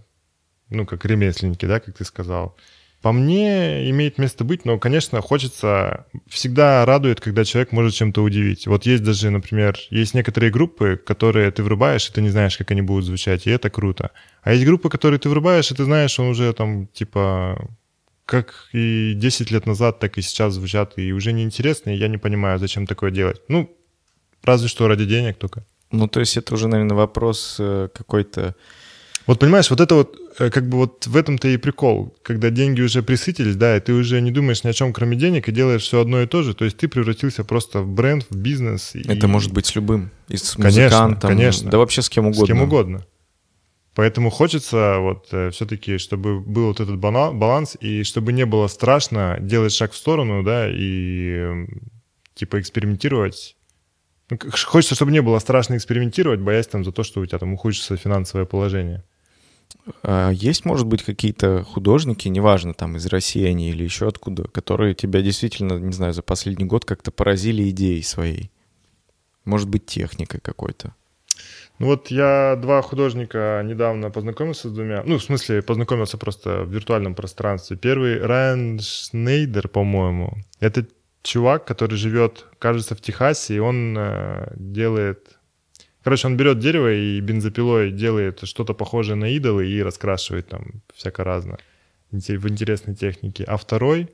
[0.70, 2.56] ну, как ремесленники, да, как ты сказал.
[3.02, 6.06] По мне, имеет место быть, но, конечно, хочется...
[6.26, 8.66] Всегда радует, когда человек может чем-то удивить.
[8.66, 12.72] Вот есть даже, например, есть некоторые группы, которые ты врубаешь, и ты не знаешь, как
[12.72, 14.10] они будут звучать, и это круто.
[14.42, 17.68] А есть группы, которые ты врубаешь, и ты знаешь, он уже там, типа,
[18.28, 22.18] как и 10 лет назад, так и сейчас звучат, и уже неинтересны, и я не
[22.18, 23.40] понимаю, зачем такое делать.
[23.48, 23.74] Ну,
[24.42, 25.64] разве что ради денег только.
[25.90, 28.54] Ну, то есть это уже, наверное, вопрос э, какой-то...
[29.26, 32.82] Вот понимаешь, вот это вот, э, как бы вот в этом-то и прикол, когда деньги
[32.82, 35.84] уже присытились, да, и ты уже не думаешь ни о чем, кроме денег, и делаешь
[35.84, 38.94] все одно и то же, то есть ты превратился просто в бренд, в бизнес.
[38.94, 39.30] Это и...
[39.30, 41.70] может быть с любым, и с конечно, музыкантом, конечно.
[41.70, 42.44] да вообще с кем угодно.
[42.44, 43.06] С кем угодно.
[43.98, 49.38] Поэтому хочется вот э, все-таки, чтобы был вот этот баланс, и чтобы не было страшно
[49.40, 51.66] делать шаг в сторону, да, и
[52.34, 53.56] типа экспериментировать
[54.30, 57.54] Ну, хочется, чтобы не было страшно экспериментировать, боясь там за то, что у тебя там
[57.54, 59.02] ухудшится финансовое положение.
[60.04, 64.94] А есть, может быть, какие-то художники, неважно, там, из России они или еще откуда, которые
[64.94, 68.52] тебя действительно, не знаю, за последний год как-то поразили идеей своей?
[69.44, 70.94] Может быть, техникой какой-то?
[71.78, 75.02] Ну вот я два художника недавно познакомился с двумя.
[75.04, 77.76] Ну, в смысле, познакомился просто в виртуальном пространстве.
[77.76, 80.34] Первый Райан Шнейдер, по-моему.
[80.60, 80.86] Это
[81.22, 85.38] чувак, который живет, кажется, в Техасе, и он э, делает...
[86.02, 91.22] Короче, он берет дерево и бензопилой делает что-то похожее на идолы и раскрашивает там всяко
[91.22, 91.58] разное
[92.10, 93.44] в интересной технике.
[93.44, 94.08] А второй,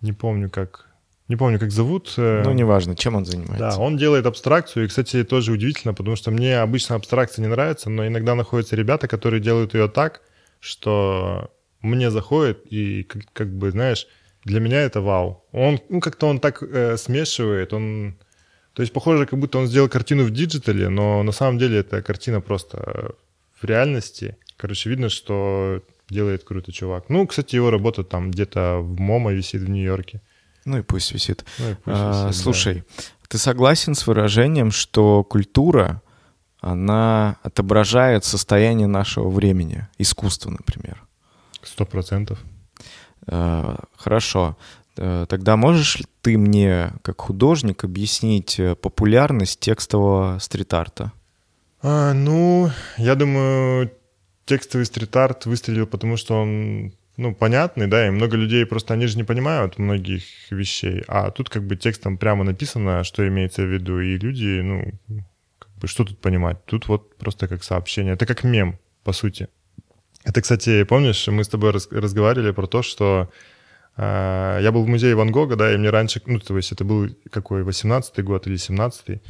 [0.00, 0.91] не помню, как
[1.32, 2.12] не помню, как зовут.
[2.18, 3.58] Э, ну, неважно, чем он занимается.
[3.58, 7.88] Да, он делает абстракцию, и, кстати, тоже удивительно, потому что мне обычно абстракция не нравится,
[7.88, 10.20] но иногда находятся ребята, которые делают ее так,
[10.60, 14.06] что мне заходит, и как, как бы, знаешь,
[14.44, 15.42] для меня это вау.
[15.52, 18.14] Он, ну, как-то он так э, смешивает, он...
[18.74, 21.78] То есть похоже, как будто он сделал картину в digital е, но на самом деле
[21.78, 23.14] это картина просто
[23.58, 24.36] в реальности.
[24.58, 27.08] Короче, видно, что делает круто чувак.
[27.08, 30.20] Ну, кстати, его работа там где-то в MoMA висит в Нью-Йорке.
[30.64, 31.44] Ну и пусть висит.
[31.58, 33.04] Ну и пусть а, висит слушай, да.
[33.28, 36.02] ты согласен с выражением, что культура,
[36.60, 41.02] она отображает состояние нашего времени, искусство, например?
[41.62, 42.38] Сто процентов.
[43.26, 44.56] А, хорошо.
[44.96, 51.12] А, тогда можешь ты мне, как художник, объяснить э, популярность текстового стрит-арта?
[51.82, 53.90] А, ну, я думаю,
[54.44, 59.16] текстовый стрит-арт выстрелил, потому что он ну, понятный, да, и много людей просто, они же
[59.16, 64.00] не понимают многих вещей, а тут как бы текстом прямо написано, что имеется в виду,
[64.00, 64.92] и люди, ну,
[65.58, 66.64] как бы что тут понимать?
[66.64, 69.48] Тут вот просто как сообщение, это как мем, по сути.
[70.24, 73.28] Это, кстати, помнишь, мы с тобой раз, разговаривали про то, что
[73.96, 76.84] э, я был в музее Ван Гога, да, и мне раньше, ну, то есть это
[76.84, 79.20] был какой, 18-й год или 17-й,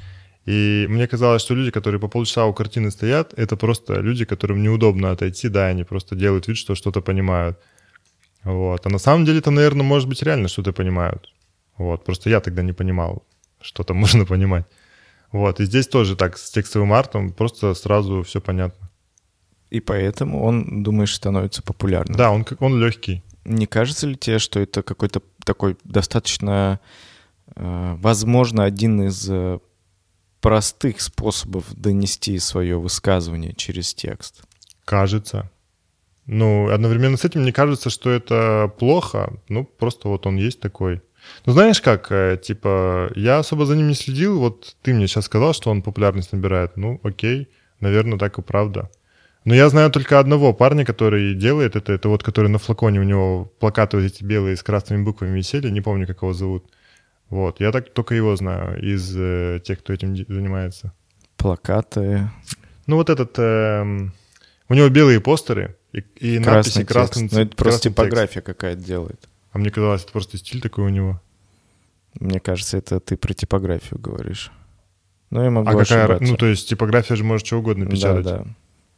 [0.44, 4.62] и мне казалось, что люди, которые по полчаса у картины стоят, это просто люди, которым
[4.62, 7.58] неудобно отойти, да, они просто делают вид, что что-то понимают.
[8.42, 8.84] Вот.
[8.84, 11.32] А на самом деле это, наверное, может быть реально что-то понимают.
[11.78, 12.04] Вот.
[12.04, 13.24] Просто я тогда не понимал,
[13.60, 14.66] что там можно понимать.
[15.30, 15.60] Вот.
[15.60, 18.90] И здесь тоже так, с текстовым артом просто сразу все понятно.
[19.70, 22.16] И поэтому он, думаешь, становится популярным.
[22.16, 23.22] Да, он, он легкий.
[23.44, 26.78] Не кажется ли тебе, что это какой-то такой достаточно,
[27.56, 29.60] э, возможно, один из э,
[30.42, 34.42] простых способов донести свое высказывание через текст?
[34.84, 35.50] Кажется.
[36.26, 39.32] Ну, одновременно с этим мне кажется, что это плохо.
[39.48, 41.00] Ну, просто вот он есть такой.
[41.46, 44.38] Ну, знаешь как, э, типа, я особо за ним не следил.
[44.38, 46.76] Вот ты мне сейчас сказал, что он популярность набирает.
[46.76, 47.48] Ну, окей,
[47.80, 48.90] наверное, так и правда.
[49.44, 51.92] Но я знаю только одного парня, который делает это.
[51.92, 55.70] Это вот, который на флаконе у него плакаты вот эти белые с красными буквами висели.
[55.70, 56.64] Не помню, как его зовут.
[57.32, 60.92] Вот, я так только его знаю из э, тех, кто этим занимается.
[61.38, 62.30] Плакаты.
[62.86, 63.38] Ну, вот этот...
[63.38, 63.82] Э,
[64.68, 69.30] у него белые постеры, и, и красный надписи красным Ну, это просто типография какая-то делает.
[69.50, 71.22] А мне казалось, это просто стиль такой у него.
[72.20, 74.52] Мне кажется, это ты про типографию говоришь.
[75.30, 78.26] Ну, я могу а какая, Ну, то есть типография же может что угодно печатать.
[78.26, 78.46] Да, да.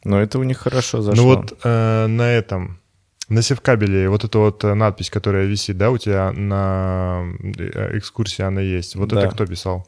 [0.03, 1.23] Но это у них хорошо зашло.
[1.23, 2.81] Ну вот э, на этом,
[3.29, 8.43] на севкабеле, вот эта вот э, надпись, которая висит, да, у тебя на э, экскурсии
[8.43, 8.95] она есть.
[8.95, 9.21] Вот да.
[9.21, 9.87] это кто писал?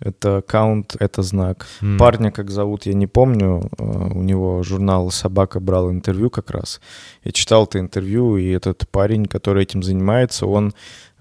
[0.00, 1.66] Это аккаунт, это знак.
[1.80, 1.98] Mm.
[1.98, 3.68] Парня, как зовут, я не помню.
[3.78, 6.80] Э, у него журнал «Собака» брал интервью как раз.
[7.24, 10.72] Я читал это интервью, и этот парень, который этим занимается, он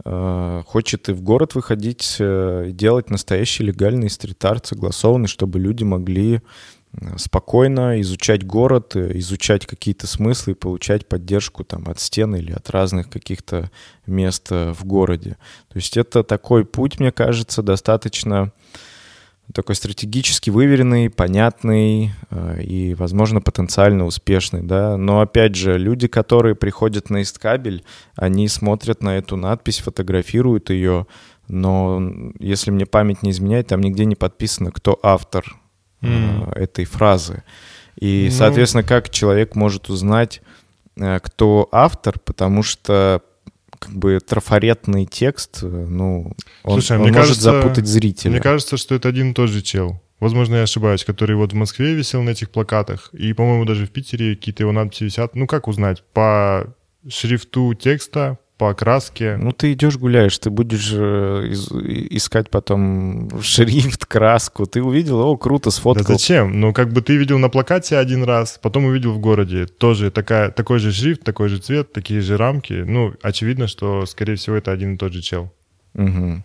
[0.06, 6.42] э, хочет и в город выходить, э, делать настоящий легальный стрит-арт, согласованный, чтобы люди могли
[7.18, 13.70] спокойно изучать город, изучать какие-то смыслы получать поддержку там от стен или от разных каких-то
[14.06, 15.38] мест э, в городе.
[15.70, 18.52] То есть это такой путь, мне кажется, достаточно
[19.54, 24.98] такой стратегически выверенный, понятный э, и, возможно, потенциально успешный, да.
[24.98, 27.84] Но, опять же, люди, которые приходят на Исткабель,
[28.16, 31.08] они смотрят на эту надпись, фотографируют ее,
[31.48, 32.02] но,
[32.40, 35.46] если мне память не изменяет, там нигде не подписано, кто автор
[36.02, 36.54] mm.
[36.54, 37.44] этой фразы.
[38.00, 38.36] И, ну...
[38.36, 40.42] соответственно, как человек может узнать,
[40.96, 43.22] э, кто автор, потому что
[43.80, 46.34] как бы трафаретный текст, э, ну,
[46.64, 48.32] он, Слушай, он мне может кажется, запутать зрителя.
[48.32, 50.02] Мне кажется, что это один и тот же чел.
[50.20, 53.92] Возможно, я ошибаюсь, который вот в Москве висел на этих плакатах, и, по-моему, даже в
[53.92, 55.36] Питере какие-то его надписи висят.
[55.36, 56.04] Ну, как узнать?
[56.14, 56.74] По
[57.08, 59.38] шрифту текста, по окраске.
[59.38, 61.54] Ну, ты идешь гуляешь, ты будешь э,
[62.10, 64.66] искать потом шрифт, краску.
[64.66, 66.06] Ты увидел, о, круто, сфоткал.
[66.08, 66.60] Да зачем?
[66.60, 69.66] Ну, как бы ты видел на плакате один раз, потом увидел в городе.
[69.66, 72.74] Тоже такая, такой же шрифт, такой же цвет, такие же рамки.
[72.74, 75.54] Ну, очевидно, что, скорее всего, это один и тот же чел.
[75.94, 76.44] Угу.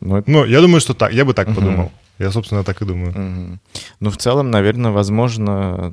[0.00, 0.30] Ну, это...
[0.30, 1.12] ну я думаю, что так.
[1.12, 1.56] Я бы так угу.
[1.56, 1.92] подумал.
[2.18, 3.10] Я, собственно, так и думаю.
[3.10, 3.58] Угу.
[4.00, 5.92] Ну, в целом, наверное, возможно,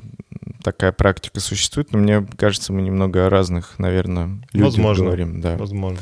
[0.62, 5.04] такая практика существует, но мне кажется, мы немного о разных, наверное, людях Возможно.
[5.04, 5.40] говорим.
[5.40, 5.56] Да.
[5.56, 6.00] Возможно.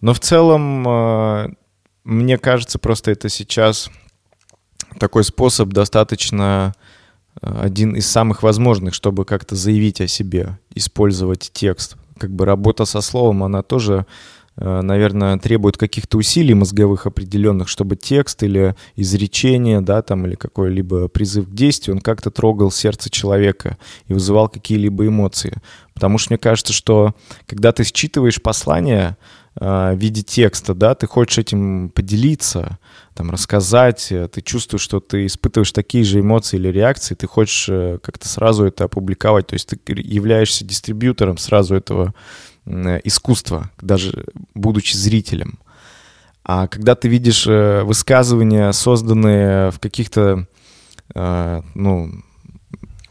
[0.00, 1.48] Но в целом, э,
[2.04, 3.90] мне кажется, просто это сейчас
[4.98, 6.74] такой способ достаточно
[7.40, 11.96] э, один из самых возможных, чтобы как-то заявить о себе, использовать текст.
[12.18, 14.06] Как бы работа со словом, она тоже,
[14.60, 21.48] наверное, требует каких-то усилий мозговых определенных, чтобы текст или изречение, да, там, или какой-либо призыв
[21.48, 25.54] к действию, он как-то трогал сердце человека и вызывал какие-либо эмоции.
[25.94, 27.14] Потому что мне кажется, что
[27.46, 29.16] когда ты считываешь послание,
[29.56, 32.78] в виде текста, да, ты хочешь этим поделиться,
[33.14, 37.98] там, рассказать, ты чувствуешь, что ты испытываешь такие же эмоции или реакции, ты хочешь э,
[38.00, 42.14] как-то сразу это опубликовать, то есть ты являешься дистрибьютором сразу этого
[42.66, 45.58] искусства, даже будучи зрителем.
[46.44, 50.46] А когда ты видишь э, высказывания, созданные в каких-то,
[51.14, 52.10] э, ну,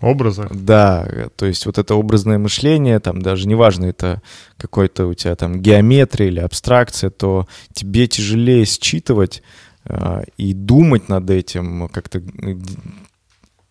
[0.01, 0.49] образах.
[0.51, 4.21] Да, то есть вот это образное мышление, там даже неважно, это
[4.57, 9.43] какой-то у тебя там геометрия или абстракция, то тебе тяжелее считывать
[9.85, 12.21] э, и думать над этим как-то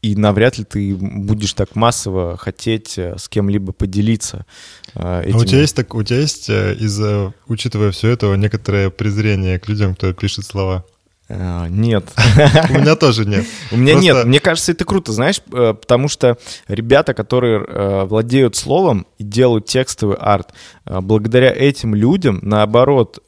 [0.02, 4.46] и навряд ли ты будешь так массово хотеть э, с кем-либо поделиться.
[4.94, 5.36] Э, этим.
[5.36, 9.58] А у тебя есть так, у тебя есть э, из-за, учитывая все это, некоторое презрение
[9.58, 10.84] к людям, кто пишет слова?
[11.28, 12.04] Нет.
[12.70, 13.44] У меня тоже нет.
[13.70, 14.24] У меня нет.
[14.24, 19.66] Мне кажется, это круто, знаешь, э, потому что ребята, которые э, владеют словом и делают
[19.66, 20.52] текстовый арт, э,
[20.88, 23.22] благодаря этим людям, наоборот,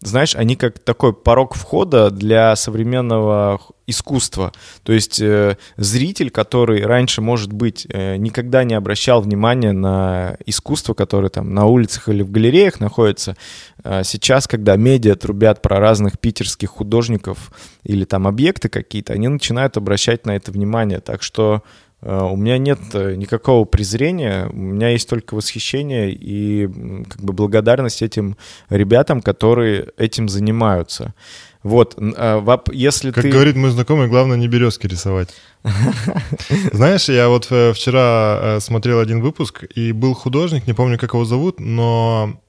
[0.00, 4.52] знаешь, они как такой порог входа для современного искусства.
[4.82, 10.94] То есть э, зритель, который раньше, может быть, э, никогда не обращал внимания на искусство,
[10.94, 13.36] которое там на улицах или в галереях находится,
[13.84, 17.52] э, сейчас, когда медиа трубят про разных питерских художников
[17.84, 21.00] или там объекты какие-то, они начинают обращать на это внимание.
[21.00, 26.66] Так что э, у меня нет э, никакого презрения, у меня есть только восхищение и
[27.08, 28.36] как бы благодарность этим
[28.70, 31.14] ребятам, которые этим занимаются.
[31.62, 33.30] Вот, а, если как ты...
[33.30, 35.28] говорит мой знакомый, главное не березки рисовать.
[36.72, 41.14] Знаешь, я вот э, вчера э, смотрел один выпуск, и был художник, не помню, как
[41.14, 42.40] его зовут, но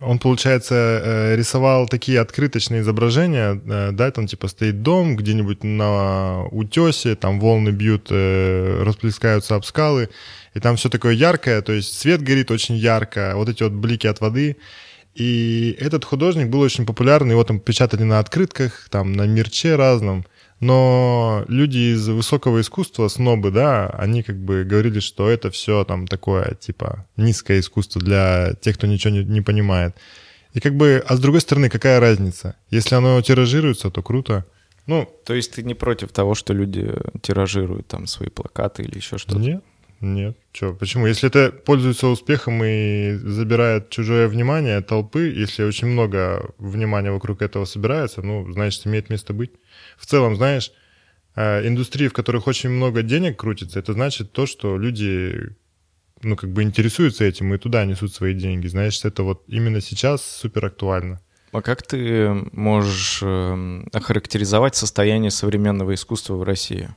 [0.00, 3.54] он, получается, э, рисовал такие открыточные изображения,
[3.92, 10.08] да, там типа стоит дом где-нибудь на утесе, там волны бьют, расплескаются об скалы,
[10.54, 14.06] и там все такое яркое, то есть свет горит очень ярко, вот эти вот блики
[14.06, 14.56] от воды,
[15.14, 20.24] и этот художник был очень популярный, его там печатали на открытках, там на мерче разном.
[20.60, 26.06] Но люди из высокого искусства, снобы, да, они как бы говорили, что это все там
[26.06, 29.96] такое, типа, низкое искусство для тех, кто ничего не, не понимает.
[30.52, 32.56] И как бы, а с другой стороны, какая разница?
[32.68, 34.44] Если оно тиражируется, то круто.
[34.86, 36.92] Ну, то есть ты не против того, что люди
[37.22, 39.38] тиражируют там свои плакаты или еще что-то?
[39.38, 39.64] Нет,
[40.00, 40.36] нет.
[40.52, 41.06] Че, почему?
[41.06, 47.64] Если это пользуется успехом и забирает чужое внимание толпы, если очень много внимания вокруг этого
[47.66, 49.52] собирается, ну, значит, имеет место быть.
[49.98, 50.72] В целом, знаешь,
[51.36, 55.54] э, индустрии, в которых очень много денег крутится, это значит то, что люди
[56.22, 58.66] ну, как бы интересуются этим и туда несут свои деньги.
[58.66, 61.20] Знаешь, это вот именно сейчас супер актуально.
[61.52, 66.90] А как ты можешь э, охарактеризовать состояние современного искусства в России?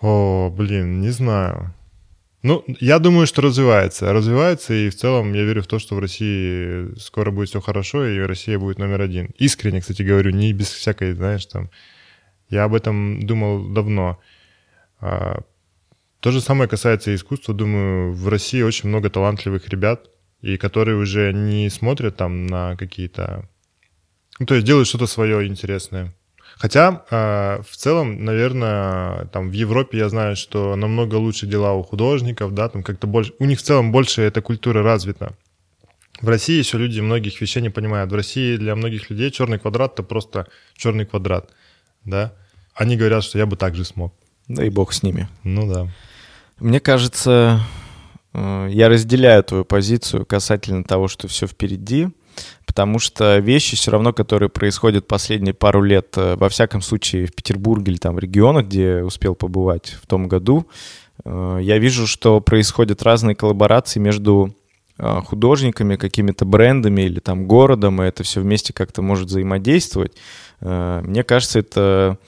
[0.00, 1.74] О, блин, не знаю.
[2.42, 4.12] Ну, я думаю, что развивается.
[4.12, 8.06] Развивается, и в целом я верю в то, что в России скоро будет все хорошо,
[8.06, 9.30] и Россия будет номер один.
[9.38, 11.70] Искренне, кстати, говорю, не без всякой, знаешь, там...
[12.48, 14.18] Я об этом думал давно.
[15.00, 15.40] А,
[16.20, 17.54] то же самое касается искусства.
[17.54, 20.08] Думаю, в России очень много талантливых ребят,
[20.40, 23.48] и которые уже не смотрят там на какие-то...
[24.38, 26.14] Ну, то есть делают что-то свое интересное.
[26.58, 31.84] Хотя э, в целом, наверное, там в Европе я знаю, что намного лучше дела у
[31.84, 35.36] художников, да, там как-то больше, у них в целом больше эта культура развита.
[36.20, 38.10] В России еще люди многих вещей не понимают.
[38.10, 41.50] В России для многих людей черный квадрат это просто черный квадрат,
[42.04, 42.34] да.
[42.74, 44.12] Они говорят, что я бы так же смог.
[44.48, 45.28] Да и бог с ними.
[45.44, 45.88] Ну да.
[46.58, 47.60] Мне кажется,
[48.34, 52.08] э, я разделяю твою позицию касательно того, что все впереди
[52.66, 57.34] потому что вещи все равно, которые происходят последние пару лет, э, во всяком случае в
[57.34, 60.66] Петербурге или там в регионах, где успел побывать в том году,
[61.24, 64.54] э, я вижу, что происходят разные коллаборации между
[64.98, 70.12] э, художниками, какими-то брендами или там городом, и это все вместе как-то может взаимодействовать.
[70.60, 72.18] Мне кажется, это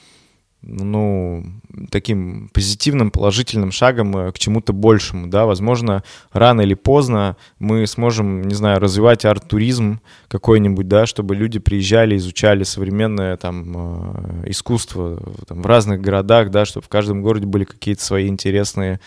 [0.63, 1.45] ну,
[1.91, 8.43] таким позитивным, положительным шагом э, к чему-то большему, да, возможно, рано или поздно мы сможем,
[8.43, 15.63] не знаю, развивать арт-туризм какой-нибудь, да, чтобы люди приезжали, изучали современное там э, искусство там,
[15.63, 19.01] в разных городах, да, чтобы в каждом городе были какие-то свои интересные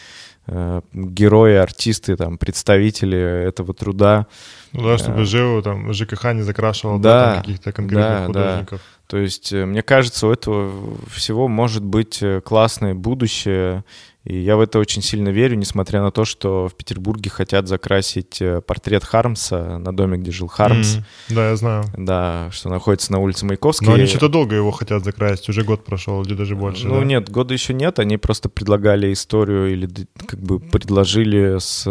[0.47, 4.25] э, герои, артисты, там, представители этого труда.
[4.71, 8.79] Ну да, чтобы ЖЭО, там, ЖКХ не закрашивал да, да, каких-то конкретных да, художников.
[8.79, 9.02] Да.
[9.13, 13.83] То есть, э, мне кажется, у этого всего может быть э, классное будущее,
[14.23, 18.41] и я в это очень сильно верю, несмотря на то, что в Петербурге хотят закрасить
[18.41, 20.95] э, портрет Хармса на доме, где жил Хармс.
[20.95, 21.83] Mm, да, я знаю.
[21.95, 23.87] Да, что находится на улице Маяковской.
[23.87, 26.87] Но они что-то долго его хотят закрасить, уже год прошел, или даже больше.
[26.87, 27.05] Ну да?
[27.05, 29.87] нет, года еще нет, они просто предлагали историю или
[30.25, 31.83] как бы предложили с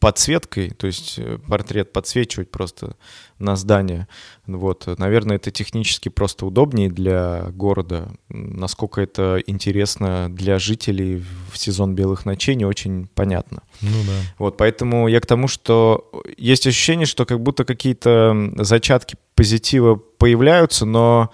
[0.00, 2.96] подсветкой, то есть э, портрет подсвечивать просто
[3.38, 4.08] на здание.
[4.46, 8.12] Вот, наверное, это технически просто удобнее для города.
[8.28, 13.62] Насколько это интересно для жителей в сезон белых ночей, не очень понятно.
[13.80, 14.34] Ну да.
[14.38, 20.84] Вот, поэтому я к тому, что есть ощущение, что как будто какие-то зачатки позитива появляются,
[20.86, 21.30] но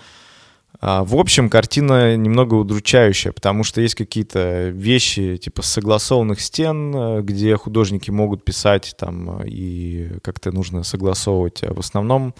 [0.80, 7.56] в общем, картина немного удручающая, потому что есть какие-то вещи типа согласованных стен, э, где
[7.56, 11.64] художники могут писать там э, и как-то нужно согласовывать.
[11.64, 12.32] А в основном,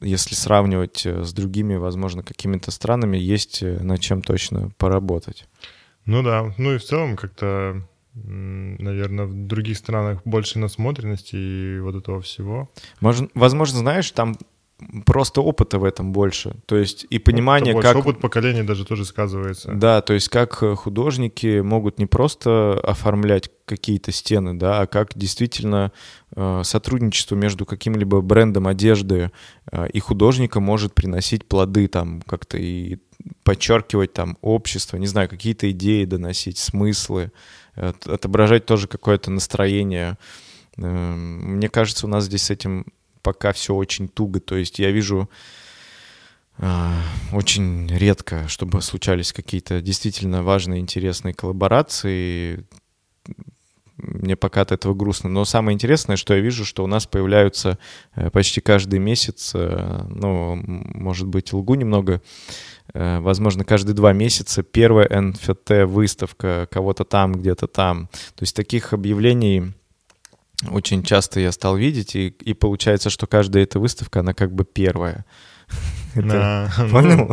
[0.00, 5.46] если сравнивать э, с другими, возможно, какими-то странами, есть над чем точно поработать.
[6.06, 7.82] Ну да, ну и в целом как-то
[8.14, 12.68] наверное, в других странах больше насмотренности и вот этого всего.
[13.00, 14.36] Может, возможно, знаешь, там
[15.04, 16.56] просто опыта в этом больше.
[16.66, 17.96] То есть и понимание, как...
[17.96, 19.72] Опыт поколения даже тоже сказывается.
[19.72, 25.16] Да, то есть как э, художники могут не просто оформлять какие-то стены, да, а как
[25.16, 25.92] действительно
[26.34, 29.32] э, сотрудничество между каким-либо брендом одежды
[29.70, 32.98] э, и художника может приносить плоды там как-то и
[33.42, 37.32] подчеркивать там общество, не знаю, какие-то идеи доносить, смыслы,
[37.74, 40.18] э, отображать тоже какое-то настроение.
[40.76, 42.86] Э, мне кажется, у нас здесь с этим
[43.22, 44.40] пока все очень туго.
[44.40, 45.28] То есть я вижу
[46.58, 46.92] э,
[47.32, 52.64] очень редко, чтобы случались какие-то действительно важные, интересные коллаборации.
[53.98, 55.28] Мне пока от этого грустно.
[55.28, 57.78] Но самое интересное, что я вижу, что у нас появляются
[58.14, 62.22] э, почти каждый месяц, э, ну, может быть, лгу немного,
[62.94, 68.08] э, возможно, каждые два месяца первая NFT-выставка кого-то там, где-то там.
[68.36, 69.72] То есть таких объявлений
[70.70, 74.64] очень часто я стал видеть, и, и получается, что каждая эта выставка, она как бы
[74.64, 75.24] первая.
[76.14, 77.30] Да, Понял?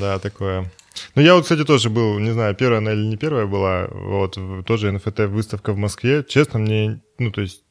[0.00, 0.70] Да, такое.
[1.14, 4.38] Ну, я вот, кстати, тоже был, не знаю, первая она или не первая была, вот,
[4.66, 6.24] тоже NFT-выставка в Москве.
[6.26, 7.62] Честно, мне, ну, то есть,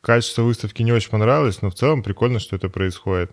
[0.00, 3.32] качество выставки не очень понравилось, но в целом прикольно, что это происходит.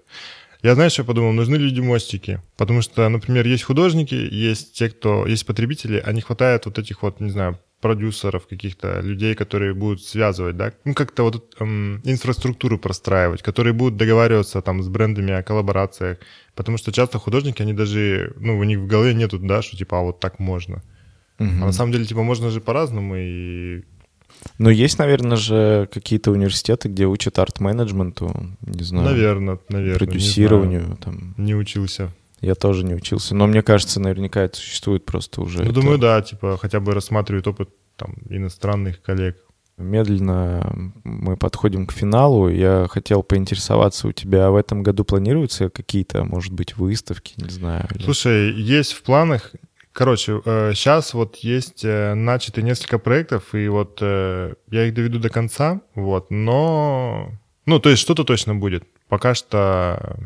[0.63, 1.31] Я, знаешь, что подумал?
[1.33, 2.41] Нужны люди-мостики.
[2.57, 5.25] Потому что, например, есть художники, есть те, кто...
[5.25, 10.03] Есть потребители, а не хватает вот этих вот, не знаю, продюсеров, каких-то людей, которые будут
[10.03, 15.43] связывать, да, ну как-то вот эм, инфраструктуру простраивать, которые будут договариваться там с брендами о
[15.43, 16.19] коллаборациях,
[16.55, 19.99] потому что часто художники, они даже, ну у них в голове нету, да, что типа
[19.99, 20.84] а вот так можно.
[21.39, 21.49] Угу.
[21.49, 23.84] А на самом деле типа можно же по-разному и
[24.57, 29.05] но есть, наверное, же какие-то университеты, где учат арт-менеджменту, не знаю.
[29.05, 29.99] Наверное, наверное.
[29.99, 30.79] Продюсированию.
[30.79, 30.97] Не, знаю.
[30.97, 31.36] там.
[31.38, 32.11] не учился.
[32.41, 33.35] Я тоже не учился.
[33.35, 35.59] Но мне кажется, наверняка это существует просто уже.
[35.59, 35.73] Ну, это...
[35.73, 39.37] думаю, да, типа хотя бы рассматривают опыт там, иностранных коллег.
[39.77, 42.49] Медленно мы подходим к финалу.
[42.49, 47.87] Я хотел поинтересоваться у тебя, в этом году планируются какие-то, может быть, выставки, не знаю?
[47.93, 48.03] Или...
[48.03, 49.51] Слушай, есть в планах,
[49.93, 50.41] Короче,
[50.73, 55.29] сейчас э, вот есть э, начаты несколько проектов, и вот э, я их доведу до
[55.29, 57.31] конца, вот, но...
[57.65, 58.85] Ну, то есть что-то точно будет.
[59.09, 60.17] Пока что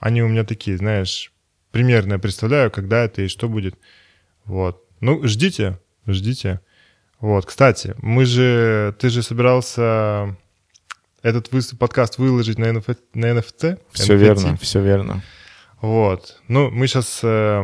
[0.00, 1.32] они у меня такие, знаешь,
[1.70, 3.76] примерно я представляю, когда это и что будет.
[4.44, 4.84] Вот.
[5.00, 6.60] Ну, ждите, ждите.
[7.20, 10.36] Вот, кстати, мы же, ты же собирался
[11.22, 13.78] этот вы, подкаст выложить на, NF, на NFT?
[13.92, 14.16] Все NFT.
[14.16, 15.22] верно, все верно.
[15.82, 16.40] Вот.
[16.48, 17.62] Ну, мы сейчас э,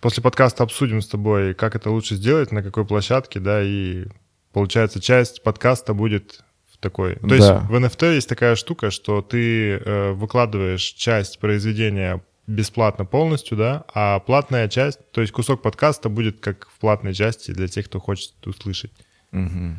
[0.00, 4.06] после подкаста обсудим с тобой, как это лучше сделать, на какой площадке, да, и
[4.52, 6.44] получается часть подкаста будет
[6.86, 7.16] такой.
[7.16, 7.34] То да.
[7.34, 13.84] есть в NFT есть такая штука, что ты э, выкладываешь часть произведения бесплатно полностью, да,
[13.92, 17.98] а платная часть, то есть кусок подкаста будет как в платной части для тех, кто
[17.98, 18.92] хочет услышать.
[19.32, 19.76] Угу.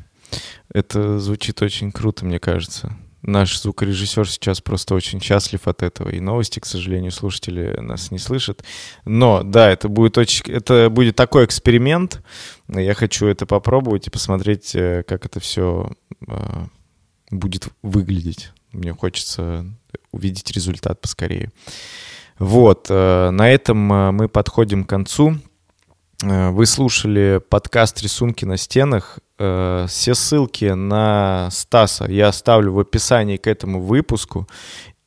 [0.73, 2.93] Это звучит очень круто, мне кажется.
[3.21, 6.09] Наш звукорежиссер сейчас просто очень счастлив от этого.
[6.09, 8.63] И новости, к сожалению, слушатели нас не слышат.
[9.05, 12.21] Но да, это будет очень, это будет такой эксперимент.
[12.67, 15.89] Я хочу это попробовать и посмотреть, э, как это все
[17.31, 18.51] будет выглядеть.
[18.71, 19.65] Мне хочется
[20.11, 21.51] увидеть результат поскорее.
[22.39, 25.37] Вот, на этом мы подходим к концу.
[26.21, 29.19] Вы слушали подкаст «Рисунки на стенах».
[29.37, 34.47] Все ссылки на Стаса я оставлю в описании к этому выпуску.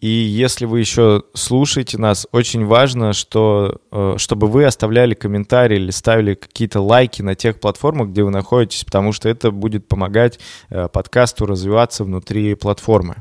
[0.01, 5.91] И если вы еще слушаете нас, очень важно, что, э, чтобы вы оставляли комментарии или
[5.91, 10.41] ставили какие-то лайки на тех платформах, где вы находитесь, потому что это будет помогать
[10.71, 13.17] э, подкасту развиваться внутри платформы.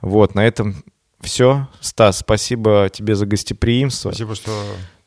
[0.00, 0.76] Вот, на этом
[1.20, 1.68] все.
[1.80, 4.10] Стас, спасибо тебе за гостеприимство.
[4.10, 4.50] Спасибо, что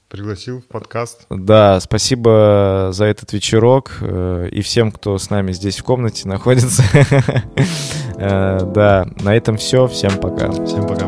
[0.09, 1.25] пригласил в подкаст.
[1.29, 6.83] Да, спасибо за этот вечерок э, и всем, кто с нами здесь в комнате находится.
[8.21, 9.87] Э, да, на этом все.
[9.87, 10.51] Всем пока.
[10.65, 11.07] Всем пока.